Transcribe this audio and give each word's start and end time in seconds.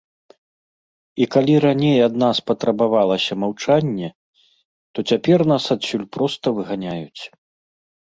І 1.23 1.25
калі 1.33 1.55
раней 1.65 1.99
ад 2.07 2.13
нас 2.23 2.37
патрабавалася 2.51 3.37
маўчанне, 3.41 4.09
то 4.97 5.05
цяпер 5.13 5.39
нас 5.53 5.63
адсюль 5.77 6.07
проста 6.19 6.45
выганяюць. 6.57 7.21